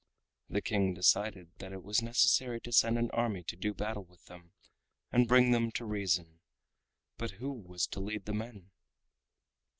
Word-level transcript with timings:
The 0.49 0.63
King 0.63 0.95
decided 0.95 1.51
that 1.59 1.71
it 1.73 1.83
was 1.83 2.01
necessary 2.01 2.59
to 2.61 2.71
send 2.71 2.97
an 2.97 3.11
army 3.11 3.43
to 3.43 3.55
do 3.55 3.71
battle 3.71 4.03
with 4.03 4.25
them 4.25 4.53
and 5.11 5.27
bring 5.27 5.51
them 5.51 5.71
to 5.73 5.85
reason. 5.85 6.39
But 7.19 7.33
who 7.37 7.51
was 7.51 7.85
to 7.89 7.99
lead 7.99 8.25
the 8.25 8.33
men? 8.33 8.71